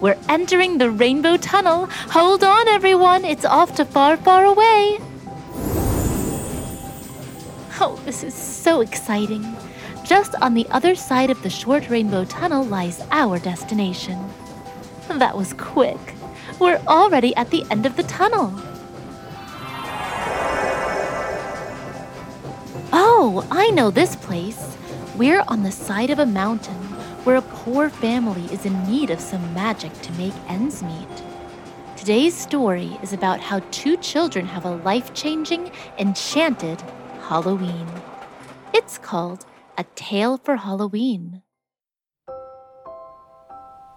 [0.00, 1.86] We're entering the Rainbow Tunnel.
[2.10, 4.98] Hold on, everyone, it's off to far, far away.
[7.80, 9.56] Oh, this is so exciting.
[10.04, 14.18] Just on the other side of the short rainbow tunnel lies our destination.
[15.08, 15.98] That was quick.
[16.60, 18.52] We're already at the end of the tunnel.
[22.92, 24.76] Oh, I know this place.
[25.16, 26.95] We're on the side of a mountain
[27.26, 31.08] where a poor family is in need of some magic to make ends meet.
[31.96, 36.80] Today's story is about how two children have a life changing, enchanted
[37.22, 37.88] Halloween.
[38.72, 39.44] It's called
[39.76, 41.42] A Tale for Halloween.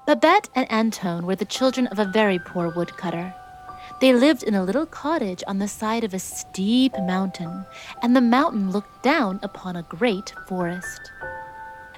[0.07, 3.31] Babette and Antone were the children of a very poor woodcutter.
[4.01, 7.63] They lived in a little cottage on the side of a steep mountain,
[8.01, 11.12] and the mountain looked down upon a great forest.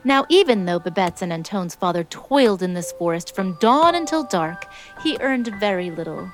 [0.03, 4.67] Now, even though Babette's and Antone's father toiled in this forest from dawn until dark,
[5.03, 6.31] he earned very little.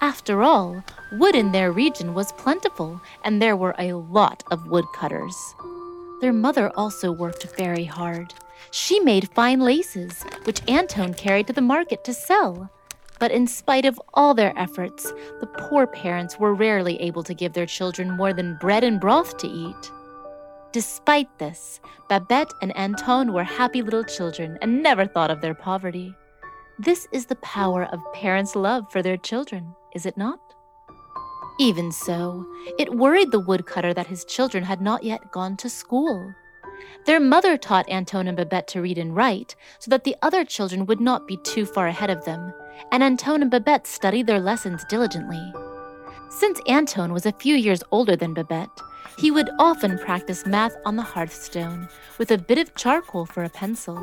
[0.00, 5.34] After all, wood in their region was plentiful, and there were a lot of woodcutters.
[6.20, 8.34] Their mother also worked very hard.
[8.70, 12.70] She made fine laces, which Antone carried to the market to sell.
[13.18, 17.54] But in spite of all their efforts, the poor parents were rarely able to give
[17.54, 19.90] their children more than bread and broth to eat.
[20.72, 26.14] Despite this, Babette and Antone were happy little children and never thought of their poverty.
[26.78, 30.38] This is the power of parents' love for their children, is it not?
[31.58, 32.46] Even so,
[32.78, 36.34] it worried the woodcutter that his children had not yet gone to school.
[37.06, 40.84] Their mother taught Antone and Babette to read and write so that the other children
[40.86, 42.52] would not be too far ahead of them,
[42.92, 45.52] and Antone and Babette studied their lessons diligently.
[46.28, 48.68] Since Antone was a few years older than Babette,
[49.16, 51.88] he would often practice math on the hearthstone
[52.18, 53.98] with a bit of charcoal for a pencil.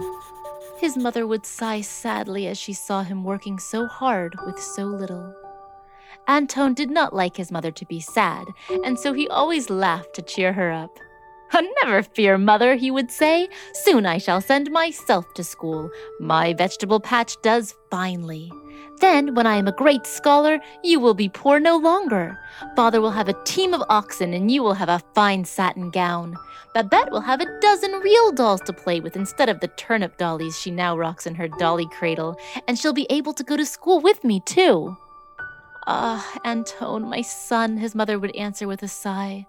[0.78, 5.34] His mother would sigh sadly as she saw him working so hard with so little.
[6.28, 8.48] Antone did not like his mother to be sad,
[8.84, 10.98] and so he always laughed to cheer her up.
[11.84, 13.48] Never fear, mother, he would say.
[13.74, 15.90] Soon I shall send myself to school.
[16.20, 18.52] My vegetable patch does finely.
[19.02, 22.40] Then, when I am a great scholar, you will be poor no longer.
[22.76, 26.36] Father will have a team of oxen, and you will have a fine satin gown.
[26.74, 30.60] Babette will have a dozen real dolls to play with instead of the turnip dollies
[30.60, 34.00] she now rocks in her dolly cradle, and she'll be able to go to school
[34.00, 34.96] with me, too.
[35.88, 39.46] Ah, Antone, my son, his mother would answer with a sigh.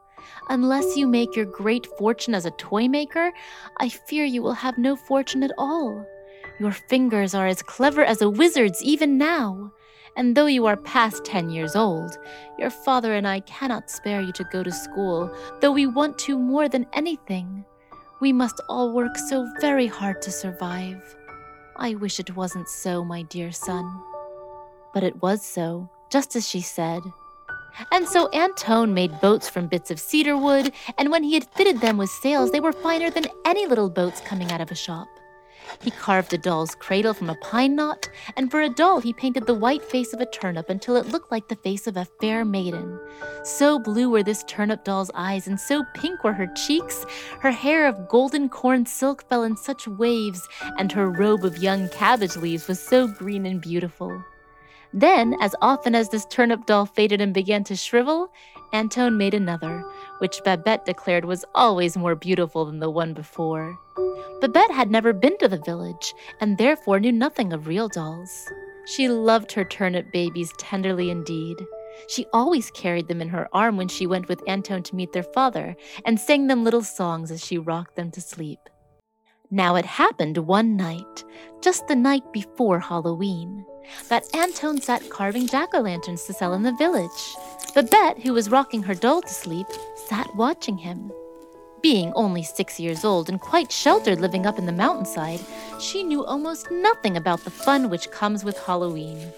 [0.49, 3.33] Unless you make your great fortune as a toy maker,
[3.79, 6.05] I fear you will have no fortune at all.
[6.59, 9.73] Your fingers are as clever as a wizard's even now.
[10.17, 12.17] And though you are past 10 years old,
[12.59, 15.31] your father and I cannot spare you to go to school,
[15.61, 17.67] though we want to more than anything.
[18.21, 21.15] We must all work so very hard to survive.
[21.77, 24.03] I wish it wasn't so, my dear son.
[24.95, 27.03] But it was so, just as she said.
[27.93, 31.83] And so Antone made boats from bits of cedar wood, and when he had fitted
[31.83, 35.09] them with sails, they were finer than any little boats coming out of a shop.
[35.81, 39.47] He carved a doll's cradle from a pine knot, and for a doll he painted
[39.47, 42.45] the white face of a turnip until it looked like the face of a fair
[42.45, 42.99] maiden.
[43.45, 47.05] So blue were this turnip doll's eyes, and so pink were her cheeks.
[47.41, 50.47] Her hair of golden corn silk fell in such waves,
[50.79, 54.25] and her robe of young cabbage leaves was so green and beautiful.
[54.93, 58.33] Then, as often as this turnip doll faded and began to shrivel,
[58.73, 59.85] Antone made another,
[60.19, 63.79] which Babette declared was always more beautiful than the one before.
[64.41, 68.51] Babette had never been to the village, and therefore knew nothing of real dolls.
[68.87, 71.57] She loved her turnip babies tenderly indeed.
[72.09, 75.23] She always carried them in her arm when she went with Antone to meet their
[75.23, 75.75] father,
[76.05, 78.61] and sang them little songs as she rocked them to sleep.
[79.51, 81.25] Now it happened one night,
[81.63, 83.65] just the night before Halloween
[84.09, 87.37] that Antone sat carving jack o' lanterns to sell in the village.
[87.77, 89.67] Babette, who was rocking her doll to sleep,
[90.07, 91.13] sat watching him.
[91.83, 95.41] Being only six years old and quite sheltered living up in the mountainside,
[95.79, 99.31] she knew almost nothing about the fun which comes with Halloween.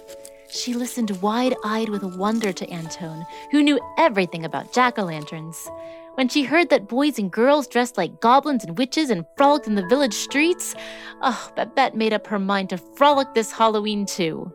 [0.49, 5.69] She listened wide eyed with wonder to Antone, who knew everything about jack o' lanterns.
[6.15, 9.75] When she heard that boys and girls dressed like goblins and witches and frolicked in
[9.75, 10.77] the village streets,
[11.23, 14.53] oh, Babette made up her mind to frolic this Halloween too.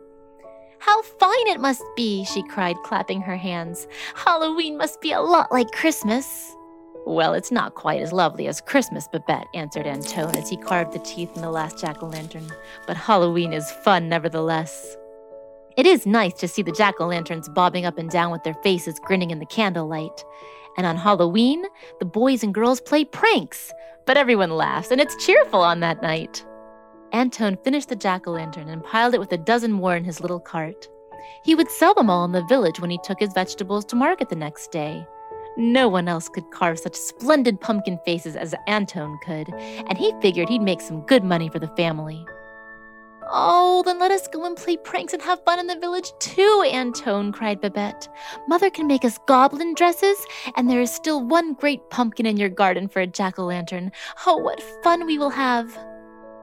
[0.84, 3.88] How fine it must be, she cried, clapping her hands.
[4.14, 6.54] Halloween must be a lot like Christmas.
[7.06, 10.98] Well, it's not quite as lovely as Christmas, Babette, answered Antone as he carved the
[10.98, 12.52] teeth in the last jack o' lantern.
[12.86, 14.94] But Halloween is fun nevertheless.
[15.78, 18.60] It is nice to see the jack o' lanterns bobbing up and down with their
[18.62, 20.22] faces grinning in the candlelight.
[20.76, 21.64] And on Halloween,
[21.98, 23.72] the boys and girls play pranks,
[24.04, 26.44] but everyone laughs and it's cheerful on that night.
[27.14, 30.20] Antone finished the jack o' lantern and piled it with a dozen more in his
[30.20, 30.88] little cart.
[31.44, 34.28] He would sell them all in the village when he took his vegetables to market
[34.28, 35.06] the next day.
[35.56, 40.48] No one else could carve such splendid pumpkin faces as Antone could, and he figured
[40.48, 42.26] he'd make some good money for the family.
[43.30, 46.64] Oh, then let us go and play pranks and have fun in the village too,
[46.66, 48.08] Antone, cried Babette.
[48.48, 50.18] Mother can make us goblin dresses,
[50.56, 53.92] and there is still one great pumpkin in your garden for a jack o' lantern.
[54.26, 55.78] Oh, what fun we will have!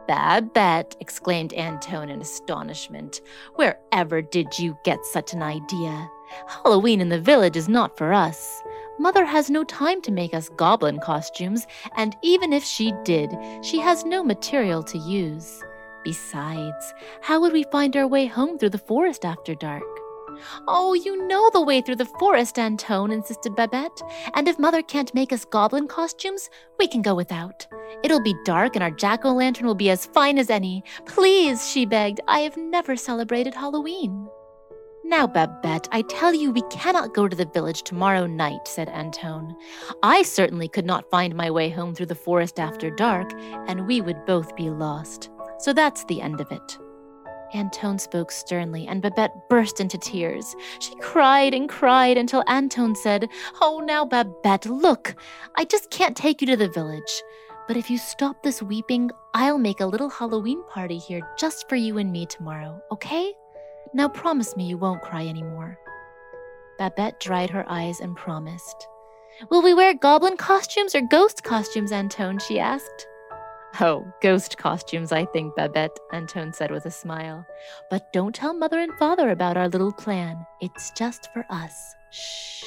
[0.08, 3.22] Babette, exclaimed Antone in astonishment.
[3.56, 6.10] Wherever did you get such an idea?
[6.48, 8.62] Halloween in the village is not for us.
[9.00, 11.66] Mother has no time to make us goblin costumes,
[11.98, 15.64] and even if she did, she has no material to use.
[16.04, 20.01] Besides, how would we find our way home through the forest after dark?
[20.68, 24.02] Oh, you know the way through the forest, Antone, insisted Babette.
[24.34, 26.50] And if Mother can't make us goblin costumes,
[26.80, 27.68] we can go without.
[28.04, 30.84] It'll be dark and our jack o' lantern will be as fine as any.
[31.06, 34.28] Please, she begged, I have never celebrated Halloween.
[35.04, 39.56] Now, Babette, I tell you we cannot go to the village tomorrow night, said Antone.
[40.04, 43.34] I certainly could not find my way home through the forest after dark,
[43.68, 45.30] and we would both be lost.
[45.60, 46.78] So that's the end of it.
[47.54, 50.56] Antone spoke sternly, and Babette burst into tears.
[50.80, 53.28] She cried and cried until Antone said,
[53.62, 55.16] Oh, now, Babette, look,
[55.56, 57.24] I just can't take you to the village.
[57.68, 61.76] But if you stop this weeping, I'll make a little Halloween party here just for
[61.76, 63.34] you and me tomorrow, okay?
[63.94, 65.78] Now promise me you won't cry anymore.
[66.78, 68.88] Babette dried her eyes and promised.
[69.50, 72.40] Will we wear goblin costumes or ghost costumes, Antone?
[72.40, 73.08] she asked.
[73.80, 77.46] Oh, ghost costumes, I think, Babette, Antone said with a smile.
[77.90, 80.46] But don't tell mother and father about our little plan.
[80.60, 81.96] It's just for us.
[82.12, 82.64] Shh.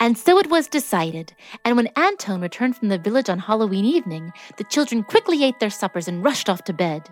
[0.00, 4.32] And so it was decided, and when Antone returned from the village on Halloween evening,
[4.56, 7.08] the children quickly ate their suppers and rushed off to bed.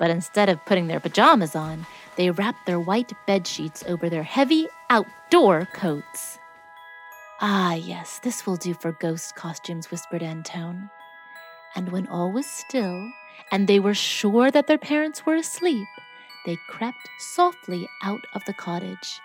[0.00, 1.86] But instead of putting their pajamas on,
[2.16, 6.38] they wrapped their white bed sheets over their heavy outdoor coats.
[7.40, 10.90] Ah, yes, this will do for ghost costumes, whispered Antone.
[11.74, 13.10] And when all was still,
[13.52, 15.86] and they were sure that their parents were asleep,
[16.46, 19.20] they crept softly out of the cottage.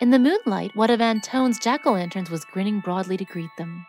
[0.00, 3.86] In the moonlight, one of Antone's jack o' lanterns was grinning broadly to greet them.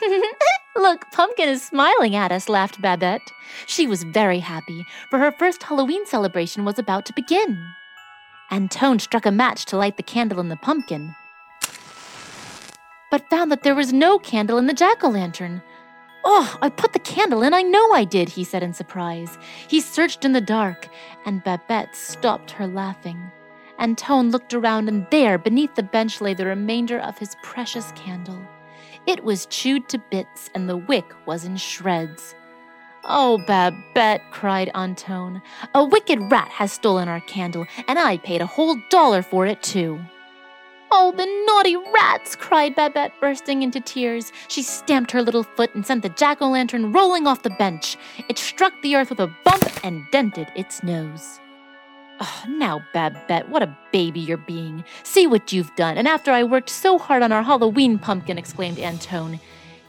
[0.76, 3.30] Look, Pumpkin is smiling at us, laughed Babette.
[3.66, 7.62] She was very happy, for her first Halloween celebration was about to begin.
[8.50, 11.14] Antone struck a match to light the candle in the pumpkin,
[13.10, 15.62] but found that there was no candle in the jack o' lantern.
[16.24, 19.36] Oh, I put the candle in, I know I did, he said in surprise.
[19.66, 20.88] He searched in the dark,
[21.26, 23.30] and Babette stopped her laughing.
[23.78, 28.40] Antone looked around, and there, beneath the bench, lay the remainder of his precious candle.
[29.06, 32.36] It was chewed to bits, and the wick was in shreds.
[33.04, 35.42] Oh, Babette, cried Antone,
[35.74, 39.60] a wicked rat has stolen our candle, and I paid a whole dollar for it,
[39.60, 40.00] too.
[40.94, 42.36] Oh, the naughty rats!
[42.36, 44.30] cried Babette, bursting into tears.
[44.48, 47.96] She stamped her little foot and sent the jack o' lantern rolling off the bench.
[48.28, 51.40] It struck the earth with a bump and dented its nose.
[52.20, 54.84] Oh, now, Babette, what a baby you're being.
[55.02, 55.96] See what you've done.
[55.96, 59.40] And after I worked so hard on our Halloween pumpkin, exclaimed Antone.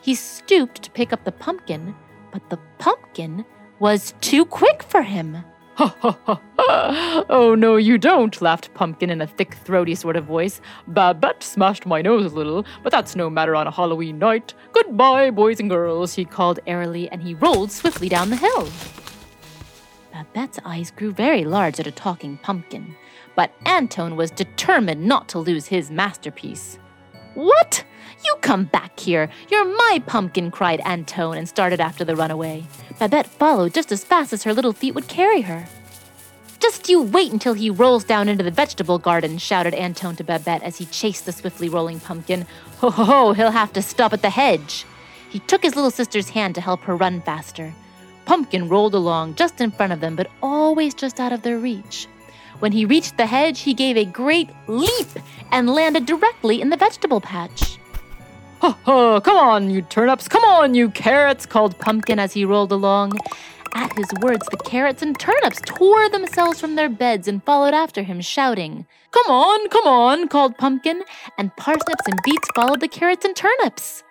[0.02, 1.96] He stooped to pick up the pumpkin,
[2.32, 3.44] but the pumpkin
[3.78, 5.44] was too quick for him.
[5.76, 7.26] Ha ha ha!
[7.30, 10.62] Oh, no, you don't, laughed Pumpkin in a thick, throaty sort of voice.
[10.88, 14.54] Babette smashed my nose a little, but that's no matter on a Halloween night.
[14.72, 18.70] Goodbye, boys and girls, he called airily, and he rolled swiftly down the hill.
[20.12, 22.96] Babette's eyes grew very large at a talking pumpkin,
[23.36, 26.78] but Antone was determined not to lose his masterpiece.
[27.34, 27.84] What?
[28.26, 29.30] You come back here.
[29.50, 32.66] You're my pumpkin, cried Antone and started after the runaway.
[33.00, 35.68] Babette followed just as fast as her little feet would carry her.
[36.60, 40.64] Just you wait until he rolls down into the vegetable garden, shouted Antone to Babette
[40.64, 42.46] as he chased the swiftly rolling pumpkin.
[42.78, 44.86] Ho ho ho, he'll have to stop at the hedge.
[45.30, 47.74] He took his little sister's hand to help her run faster.
[48.26, 52.08] Pumpkin rolled along just in front of them, but always just out of their reach.
[52.64, 55.10] When he reached the hedge, he gave a great leap
[55.52, 57.78] and landed directly in the vegetable patch.
[58.62, 59.20] Ha ha!
[59.20, 60.30] Come on, you turnips!
[60.30, 61.46] Come on, you carrots!
[61.46, 63.20] called Pumpkin as he rolled along.
[63.76, 68.02] At his words, the carrots and turnips tore themselves from their beds and followed after
[68.02, 68.86] him, shouting.
[69.12, 71.04] Come on, come on, called Pumpkin,
[71.38, 74.06] and parsnips and beets followed the carrots and turnips.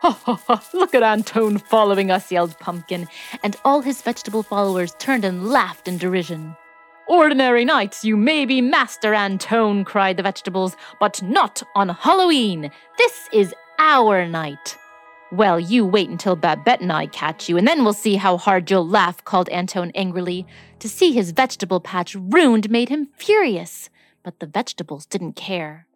[0.00, 0.64] Ha ha ha!
[0.72, 3.06] Look at Antone following us, yelled Pumpkin,
[3.42, 6.56] and all his vegetable followers turned and laughed in derision.
[7.08, 12.70] Ordinary nights you may be Master Antone, cried the vegetables, but not on Halloween.
[12.98, 14.76] This is our night.
[15.32, 18.70] Well, you wait until Babette and I catch you, and then we'll see how hard
[18.70, 20.46] you'll laugh, called Antone angrily.
[20.80, 23.88] To see his vegetable patch ruined made him furious,
[24.22, 25.86] but the vegetables didn't care.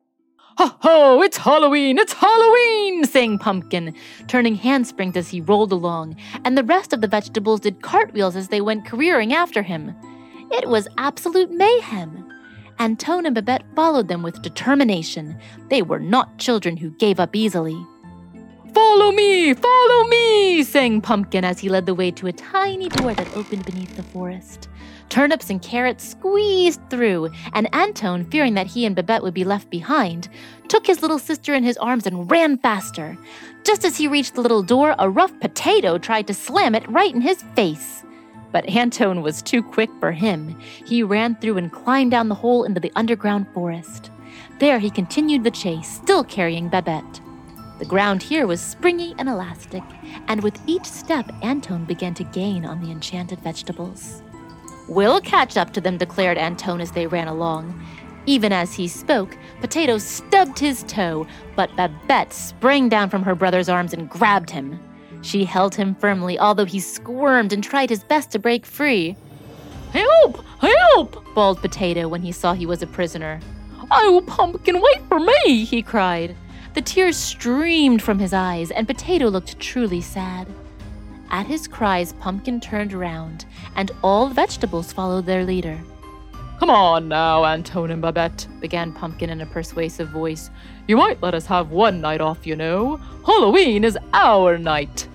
[0.56, 3.94] Ho ho, it's Halloween, it's Halloween, sang Pumpkin,
[4.28, 6.16] turning handsprings as he rolled along,
[6.46, 9.94] and the rest of the vegetables did cartwheels as they went careering after him.
[10.52, 12.28] It was absolute mayhem.
[12.78, 15.38] Antone and Babette followed them with determination.
[15.70, 17.86] They were not children who gave up easily.
[18.74, 19.54] Follow me!
[19.54, 20.62] Follow me!
[20.62, 24.02] sang Pumpkin as he led the way to a tiny door that opened beneath the
[24.02, 24.68] forest.
[25.08, 29.70] Turnips and carrots squeezed through, and Antone, fearing that he and Babette would be left
[29.70, 30.28] behind,
[30.68, 33.16] took his little sister in his arms and ran faster.
[33.64, 37.14] Just as he reached the little door, a rough potato tried to slam it right
[37.14, 38.04] in his face.
[38.52, 40.56] But Antone was too quick for him.
[40.86, 44.10] He ran through and climbed down the hole into the underground forest.
[44.58, 47.20] There he continued the chase, still carrying Babette.
[47.78, 49.82] The ground here was springy and elastic,
[50.28, 54.22] and with each step, Antone began to gain on the enchanted vegetables.
[54.88, 57.80] We'll catch up to them, declared Antone as they ran along.
[58.26, 63.68] Even as he spoke, Potato stubbed his toe, but Babette sprang down from her brother's
[63.68, 64.78] arms and grabbed him.
[65.22, 69.16] She held him firmly, although he squirmed and tried his best to break free.
[69.92, 70.44] Help!
[70.58, 71.24] Help!
[71.34, 73.40] bawled Potato when he saw he was a prisoner.
[73.90, 75.64] Oh, Pumpkin, wait for me!
[75.64, 76.34] he cried.
[76.74, 80.46] The tears streamed from his eyes, and Potato looked truly sad.
[81.30, 83.44] At his cries, Pumpkin turned around,
[83.76, 85.78] and all vegetables followed their leader.
[86.58, 90.50] Come on now, Antone and Babette, began Pumpkin in a persuasive voice.
[90.86, 92.96] You might let us have one night off, you know.
[93.26, 95.08] Halloween is our night.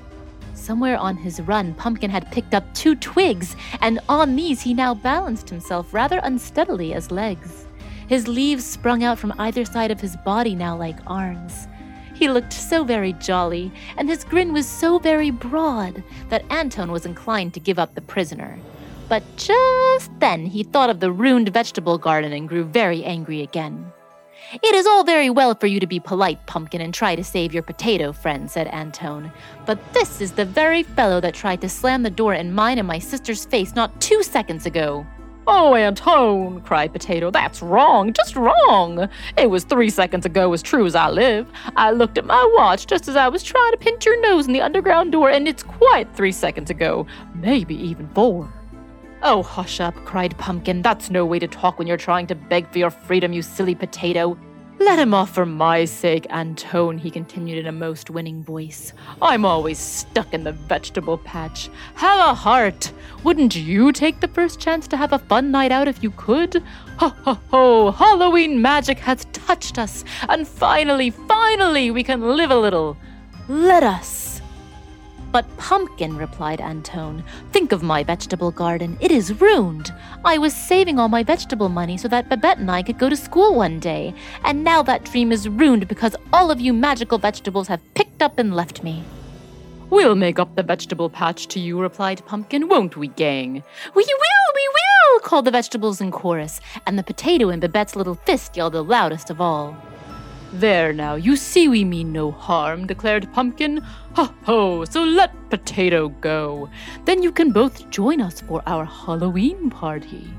[0.68, 4.94] Somewhere on his run, Pumpkin had picked up two twigs, and on these he now
[4.94, 7.66] balanced himself rather unsteadily as legs.
[8.10, 11.70] His leaves sprung out from either side of his body now like arms.
[12.16, 17.06] He looked so very jolly, and his grin was so very broad that Antone was
[17.06, 18.60] inclined to give up the prisoner.
[19.08, 23.94] But just then he thought of the ruined vegetable garden and grew very angry again.
[24.54, 27.54] It is all very well for you to be polite, Pumpkin, and try to save
[27.54, 29.30] your potato friend, said Antone.
[29.66, 32.88] But this is the very fellow that tried to slam the door in mine and
[32.88, 35.06] my sister's face not two seconds ago.
[35.50, 39.10] Oh, Antone, cried Potato, that's wrong, just wrong.
[39.38, 41.48] It was three seconds ago, as true as I live.
[41.76, 44.54] I looked at my watch just as I was trying to pinch your nose in
[44.54, 48.52] the underground door, and it's quite three seconds ago, maybe even four.
[49.30, 50.82] Oh, hush up, cried Pumpkin.
[50.82, 53.76] That's no way to talk when you're trying to beg for your freedom, you silly
[53.76, 54.38] potato.
[54.80, 58.94] Let him off for my sake, Antone, he continued in a most winning voice.
[59.22, 61.70] I'm always stuck in the vegetable patch.
[61.96, 62.94] Have a heart!
[63.26, 66.64] Wouldn't you take the first chance to have a fun night out if you could?
[67.00, 67.92] Ho ho ho!
[67.92, 72.96] Halloween magic has touched us, and finally, finally, we can live a little.
[73.50, 74.27] Let us!
[75.32, 78.98] But Pumpkin, replied Antone, think of my vegetable garden.
[79.02, 79.94] It is ruined.
[80.24, 83.16] I was saving all my vegetable money so that Babette and I could go to
[83.16, 87.68] school one day, and now that dream is ruined because all of you magical vegetables
[87.68, 89.04] have picked up and left me.
[89.90, 93.64] We'll make up the vegetable patch to you, replied Pumpkin, won't we, gang?
[93.96, 98.16] We will, we will, called the vegetables in chorus, and the potato in Babette's little
[98.16, 99.78] fist yelled the loudest of all.
[100.54, 103.78] There now, you see we mean no harm, declared Pumpkin.
[104.14, 106.70] Ho ho, so let Potato go.
[107.06, 110.34] Then you can both join us for our Halloween party.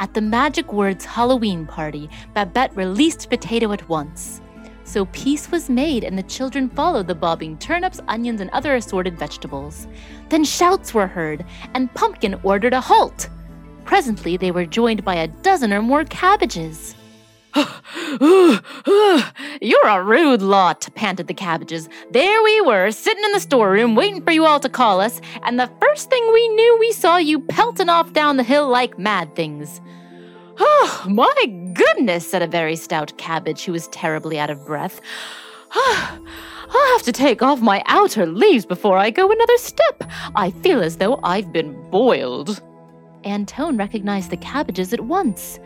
[0.00, 4.40] At the magic words Halloween party, Babette released Potato at once.
[4.82, 9.16] So peace was made, and the children followed the bobbing turnips, onions, and other assorted
[9.18, 9.86] vegetables.
[10.28, 11.44] Then shouts were heard,
[11.74, 13.28] and Pumpkin ordered a halt.
[13.84, 16.96] Presently, they were joined by a dozen or more cabbages.
[19.60, 21.88] You're a rude lot, panted the cabbages.
[22.10, 25.58] There we were, sitting in the storeroom, waiting for you all to call us, and
[25.58, 29.36] the first thing we knew, we saw you pelting off down the hill like mad
[29.36, 29.80] things.
[30.58, 35.00] Oh, my goodness, said a very stout cabbage who was terribly out of breath.
[35.74, 40.02] I'll have to take off my outer leaves before I go another step.
[40.34, 42.60] I feel as though I've been boiled.
[43.24, 45.60] Antone recognized the cabbages at once.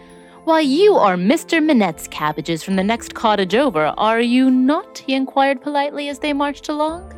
[0.48, 1.62] Why, you are Mr.
[1.62, 4.96] Minette's cabbages from the next cottage over, are you not?
[5.06, 7.12] he inquired politely as they marched along.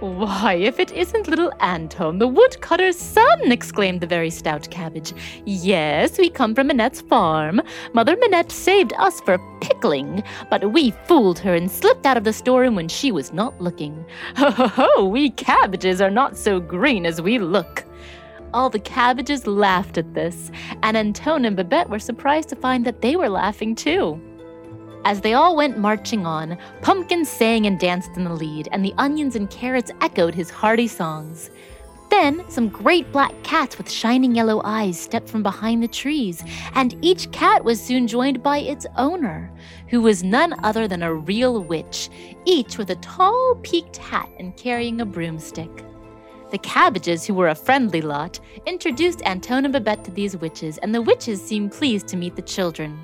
[0.00, 5.12] Why, if it isn't little Antone, the woodcutter's son, exclaimed the very stout cabbage.
[5.46, 7.60] Yes, we come from Minette's farm.
[7.92, 12.32] Mother Minette saved us for pickling, but we fooled her and slipped out of the
[12.32, 14.04] storeroom when she was not looking.
[14.38, 17.84] Ho ho ho, we cabbages are not so green as we look.
[18.54, 20.50] All the cabbages laughed at this,
[20.82, 24.20] and Antone and Babette were surprised to find that they were laughing too.
[25.04, 28.94] As they all went marching on, Pumpkin sang and danced in the lead, and the
[28.98, 31.50] onions and carrots echoed his hearty songs.
[32.10, 36.44] Then some great black cats with shining yellow eyes stepped from behind the trees,
[36.74, 39.50] and each cat was soon joined by its owner,
[39.88, 42.10] who was none other than a real witch,
[42.44, 45.84] each with a tall peaked hat and carrying a broomstick.
[46.52, 50.94] The cabbages, who were a friendly lot, introduced Antone and Babette to these witches, and
[50.94, 53.00] the witches seemed pleased to meet the children.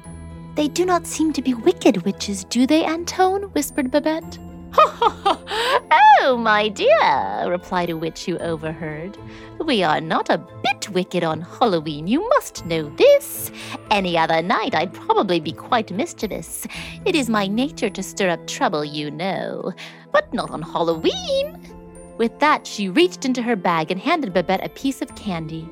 [0.55, 3.45] They do not seem to be wicked witches, do they, Antone?
[3.55, 4.39] whispered Babette.
[4.77, 9.17] oh, my dear, replied a witch who overheard.
[9.65, 13.51] We are not a bit wicked on Halloween, you must know this.
[13.91, 16.67] Any other night I'd probably be quite mischievous.
[17.07, 19.73] It is my nature to stir up trouble, you know.
[20.13, 21.78] But not on Halloween.
[22.19, 25.69] With that, she reached into her bag and handed Babette a piece of candy.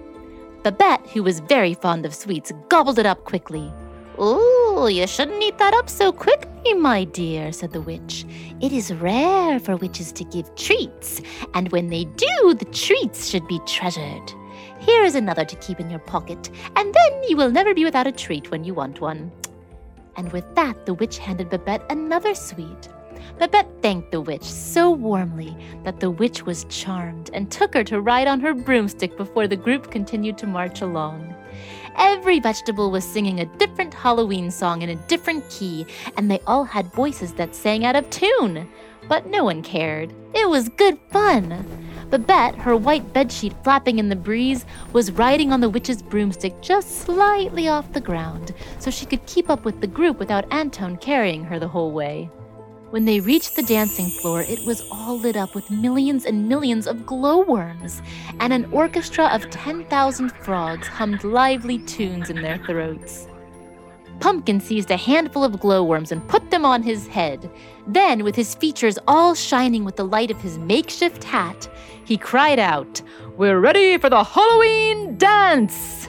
[0.62, 3.72] Babette, who was very fond of sweets, gobbled it up quickly.
[4.20, 8.24] Ooh, you shouldn't eat that up so quickly, my dear, said the witch.
[8.60, 11.20] It is rare for witches to give treats,
[11.54, 14.32] and when they do, the treats should be treasured.
[14.78, 18.06] Here is another to keep in your pocket, and then you will never be without
[18.06, 19.32] a treat when you want one.
[20.16, 22.88] And with that, the witch handed Babette another sweet.
[23.38, 28.00] Babette thanked the witch so warmly that the witch was charmed and took her to
[28.00, 31.34] ride on her broomstick before the group continued to march along.
[31.96, 35.86] Every vegetable was singing a different Halloween song in a different key,
[36.16, 38.68] and they all had voices that sang out of tune.
[39.08, 40.12] But no one cared.
[40.34, 41.64] It was good fun.
[42.10, 47.00] Babette, her white bedsheet flapping in the breeze, was riding on the witch's broomstick just
[47.00, 51.44] slightly off the ground, so she could keep up with the group without Antone carrying
[51.44, 52.30] her the whole way.
[52.90, 56.86] When they reached the dancing floor, it was all lit up with millions and millions
[56.86, 58.00] of glowworms,
[58.38, 63.26] and an orchestra of 10,000 frogs hummed lively tunes in their throats.
[64.20, 67.50] Pumpkin seized a handful of glowworms and put them on his head.
[67.88, 71.68] Then, with his features all shining with the light of his makeshift hat,
[72.04, 73.02] he cried out,
[73.36, 76.08] We're ready for the Halloween dance!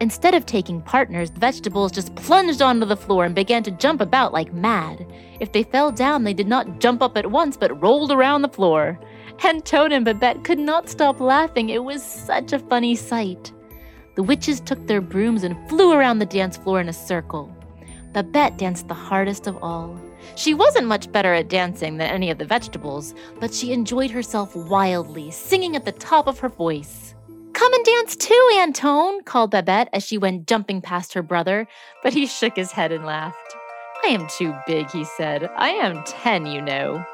[0.00, 4.00] Instead of taking partners, the vegetables just plunged onto the floor and began to jump
[4.00, 5.06] about like mad.
[5.40, 8.48] If they fell down, they did not jump up at once, but rolled around the
[8.48, 8.98] floor.
[9.44, 11.68] Antone and Babette could not stop laughing.
[11.68, 13.52] It was such a funny sight.
[14.14, 17.54] The witches took their brooms and flew around the dance floor in a circle.
[18.12, 20.00] Babette danced the hardest of all.
[20.34, 24.56] She wasn't much better at dancing than any of the vegetables, but she enjoyed herself
[24.56, 27.14] wildly, singing at the top of her voice.
[27.60, 31.68] Come and dance too, Antone, called Babette as she went jumping past her brother,
[32.02, 33.54] but he shook his head and laughed.
[34.02, 35.46] I am too big, he said.
[35.58, 37.04] I am ten, you know.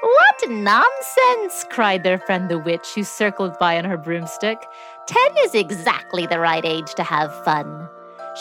[0.00, 1.64] What nonsense!
[1.70, 4.58] cried their friend the witch, who circled by on her broomstick.
[5.06, 7.88] Ten is exactly the right age to have fun.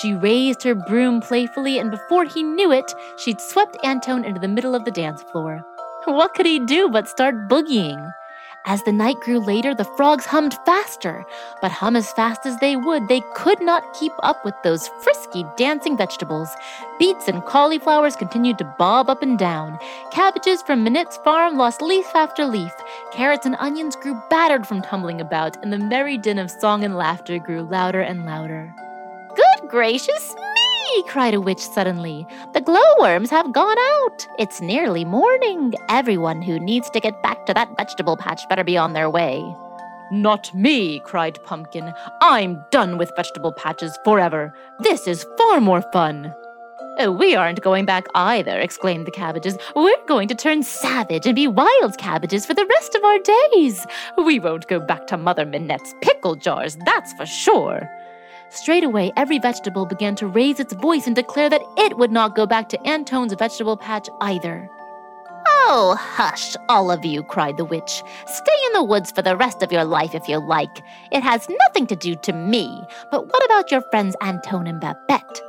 [0.01, 4.47] She raised her broom playfully, and before he knew it, she'd swept Antone into the
[4.47, 5.63] middle of the dance floor.
[6.05, 8.11] What could he do but start boogieing?
[8.67, 11.23] As the night grew later, the frogs hummed faster,
[11.61, 15.45] but hum as fast as they would, they could not keep up with those frisky,
[15.55, 16.49] dancing vegetables.
[16.97, 19.77] Beets and cauliflowers continued to bob up and down.
[20.11, 22.73] Cabbages from Minette's farm lost leaf after leaf.
[23.11, 26.97] Carrots and onions grew battered from tumbling about, and the merry din of song and
[26.97, 28.73] laughter grew louder and louder.
[29.35, 30.64] Good gracious me!
[31.07, 32.27] Cried a witch suddenly.
[32.53, 34.27] The glowworms have gone out.
[34.39, 35.73] It's nearly morning.
[35.89, 39.43] Everyone who needs to get back to that vegetable patch better be on their way.
[40.11, 41.93] Not me, cried Pumpkin.
[42.21, 44.53] I'm done with vegetable patches forever.
[44.79, 46.33] This is far more fun.
[46.97, 49.57] Oh, we aren't going back either, exclaimed the cabbages.
[49.75, 53.85] We're going to turn savage and be wild cabbages for the rest of our days.
[54.17, 57.89] We won't go back to Mother Minette's pickle jars, that's for sure.
[58.55, 62.35] Straight away, every vegetable began to raise its voice and declare that it would not
[62.35, 64.69] go back to Antone's vegetable patch either.
[65.67, 68.01] Oh, hush, all of you, cried the witch.
[68.25, 70.81] Stay in the woods for the rest of your life if you like.
[71.11, 72.81] It has nothing to do to me.
[73.11, 75.41] But what about your friends Antone and Babette?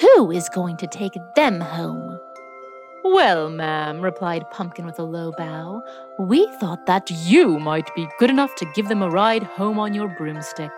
[0.00, 2.20] Who is going to take them home?
[3.02, 5.82] Well, ma'am, replied Pumpkin with a low bow,
[6.20, 9.94] we thought that you might be good enough to give them a ride home on
[9.94, 10.70] your broomstick.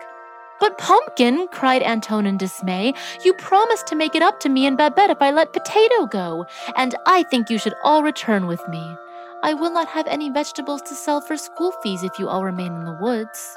[0.59, 4.77] But Pumpkin, cried Antone in dismay, you promised to make it up to me and
[4.77, 8.95] Babette if I let Potato go, and I think you should all return with me.
[9.43, 12.73] I will not have any vegetables to sell for school fees if you all remain
[12.73, 13.55] in the woods.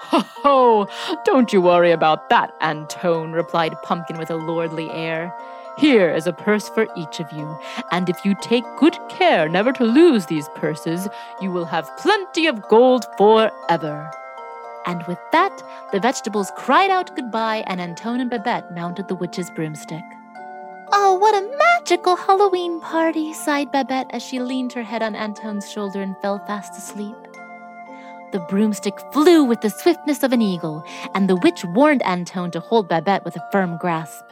[0.00, 0.88] Ho ho!
[1.24, 5.32] Don't you worry about that, Antone, replied Pumpkin with a lordly air.
[5.78, 7.58] Here is a purse for each of you,
[7.90, 11.08] and if you take good care never to lose these purses,
[11.40, 14.10] you will have plenty of gold forever.
[14.86, 19.50] And with that, the vegetables cried out goodbye, and Antone and Babette mounted the witch's
[19.50, 20.04] broomstick.
[20.92, 25.70] Oh, what a magical Halloween party, sighed Babette as she leaned her head on Antone's
[25.70, 27.16] shoulder and fell fast asleep.
[28.32, 32.60] The broomstick flew with the swiftness of an eagle, and the witch warned Antone to
[32.60, 34.24] hold Babette with a firm grasp.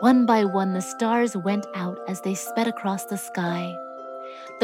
[0.00, 3.76] One by one, the stars went out as they sped across the sky.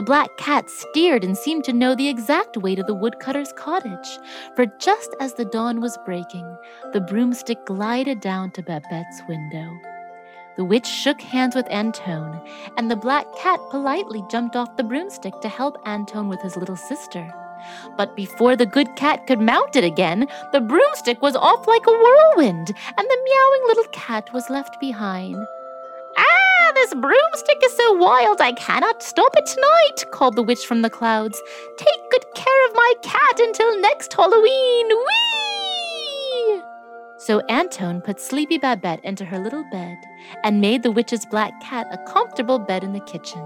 [0.01, 4.19] The black cat steered and seemed to know the exact way to the woodcutter's cottage,
[4.57, 6.57] for just as the dawn was breaking,
[6.95, 9.71] the broomstick glided down to Babette's window.
[10.57, 12.41] The witch shook hands with Antone,
[12.79, 16.77] and the black cat politely jumped off the broomstick to help Antone with his little
[16.77, 17.31] sister.
[17.99, 21.91] But before the good cat could mount it again, the broomstick was off like a
[21.91, 25.37] whirlwind, and the meowing little cat was left behind
[26.75, 30.91] this broomstick is so wild I cannot stop it tonight, called the witch from the
[30.91, 31.41] clouds.
[31.77, 34.89] Take good care of my cat until next Halloween.
[34.89, 36.63] Whee!
[37.19, 39.99] So Antone put sleepy Babette into her little bed
[40.43, 43.45] and made the witch's black cat a comfortable bed in the kitchen.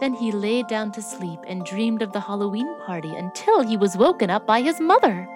[0.00, 3.96] Then he lay down to sleep and dreamed of the Halloween party until he was
[3.96, 5.28] woken up by his mother.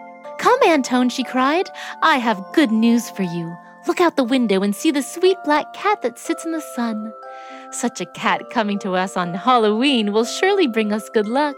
[0.42, 1.70] Come, Antone, she cried.
[2.02, 3.57] I have good news for you.
[3.87, 7.12] Look out the window and see the sweet black cat that sits in the sun.
[7.70, 11.55] Such a cat coming to us on Halloween will surely bring us good luck.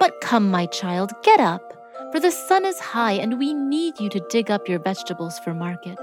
[0.00, 1.74] But come, my child, get up,
[2.10, 5.52] for the sun is high and we need you to dig up your vegetables for
[5.52, 6.00] market.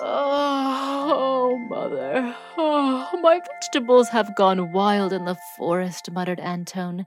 [0.00, 2.32] Oh, mother.
[2.56, 7.06] Oh, my vegetables have gone wild in the forest, muttered Antone.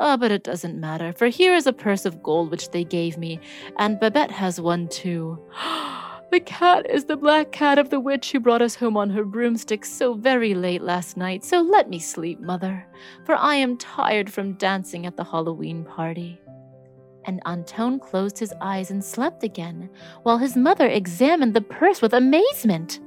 [0.00, 2.84] Ah, oh, but it doesn't matter, for here is a purse of gold which they
[2.84, 3.40] gave me,
[3.78, 5.38] and Babette has one too.
[6.30, 9.24] The cat is the black cat of the witch who brought us home on her
[9.24, 12.86] broomstick so very late last night, so let me sleep, mother,
[13.24, 16.38] for I am tired from dancing at the Halloween party.
[17.24, 19.88] And Antone closed his eyes and slept again,
[20.22, 23.00] while his mother examined the purse with amazement.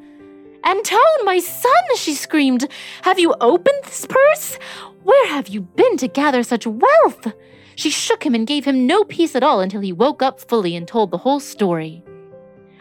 [0.63, 2.67] Antone, my son, she screamed,
[3.03, 4.57] have you opened this purse?
[5.03, 7.33] Where have you been to gather such wealth?
[7.75, 10.75] She shook him and gave him no peace at all until he woke up fully
[10.75, 12.03] and told the whole story.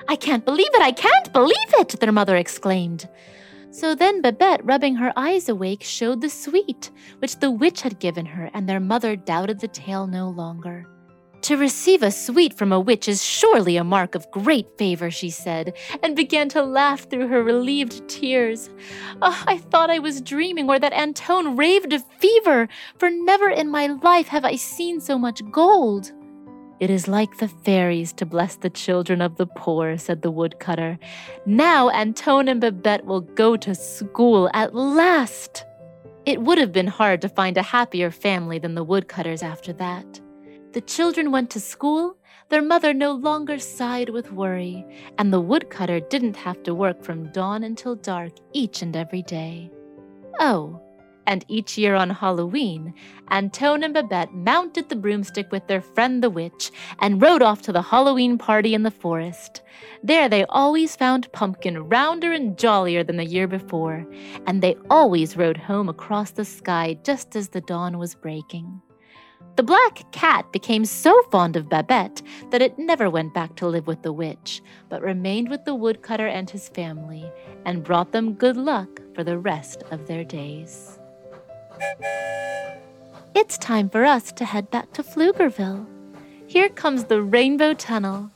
[0.08, 0.82] I can't believe it!
[0.82, 2.00] I can't believe it!
[2.00, 3.08] their mother exclaimed.
[3.70, 8.26] So then Babette, rubbing her eyes awake, showed the sweet which the witch had given
[8.26, 10.86] her, and their mother doubted the tale no longer.
[11.42, 15.30] To receive a sweet from a witch is surely a mark of great favor, she
[15.30, 18.68] said, and began to laugh through her relieved tears.
[19.22, 23.70] Oh, I thought I was dreaming, or that Antone raved of fever, for never in
[23.70, 26.12] my life have I seen so much gold.
[26.78, 30.98] It is like the fairies to bless the children of the poor, said the woodcutter.
[31.46, 35.64] Now Antone and Babette will go to school at last.
[36.26, 40.20] It would have been hard to find a happier family than the woodcutters after that.
[40.72, 42.16] The children went to school,
[42.48, 44.86] their mother no longer sighed with worry,
[45.18, 49.68] and the woodcutter didn't have to work from dawn until dark each and every day.
[50.38, 50.80] Oh,
[51.26, 52.94] And each year on Halloween,
[53.30, 57.72] Antone and Babette mounted the broomstick with their friend the witch and rode off to
[57.72, 59.62] the Halloween party in the forest.
[60.04, 64.06] There they always found Pumpkin rounder and jollier than the year before,
[64.46, 68.80] and they always rode home across the sky just as the dawn was breaking.
[69.56, 73.86] The black cat became so fond of Babette that it never went back to live
[73.86, 77.30] with the witch, but remained with the woodcutter and his family
[77.64, 80.98] and brought them good luck for the rest of their days.
[83.34, 85.86] It's time for us to head back to Pflugerville.
[86.46, 88.30] Here comes the Rainbow Tunnel.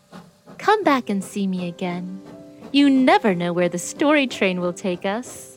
[0.59, 2.23] Come back and see me again.
[2.73, 5.57] You never know where the story train will take us.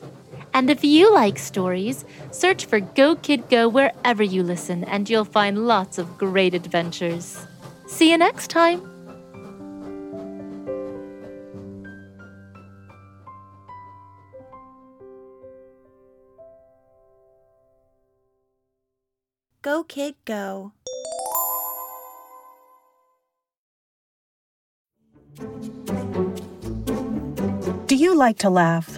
[0.54, 5.24] And if you like stories, search for Go Kid Go wherever you listen, and you'll
[5.24, 7.46] find lots of great adventures.
[7.86, 8.82] See you next time.
[19.62, 20.72] Go Kid Go.
[27.86, 28.97] Do you like to laugh?